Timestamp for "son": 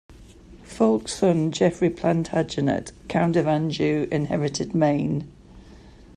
1.13-1.51